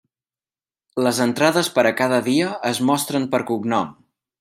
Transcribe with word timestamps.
Les 1.07 1.19
entrades 1.27 1.71
per 1.77 1.85
a 1.91 1.93
cada 2.03 2.21
dia, 2.33 2.51
es 2.75 2.85
mostren 2.93 3.33
per 3.37 3.47
cognom. 3.53 3.99